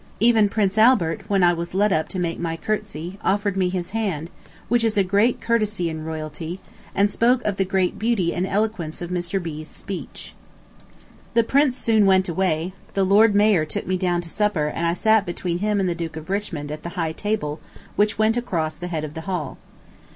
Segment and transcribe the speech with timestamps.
[0.19, 3.91] Even Prince Albert, when I was led up to make my curtsey, offered me his
[3.91, 4.31] hand,
[4.67, 6.59] which is a great courtesy in royalty,
[6.95, 9.39] and spoke of the great beauty and eloquence of Mr.
[9.39, 10.33] B.'s speech.
[11.35, 14.95] The Prince soon went away: the Lord Mayor took me down to supper and I
[14.95, 17.59] sat between him and the Duke of Richmond at the high table
[17.95, 19.59] which went across the head of the hall.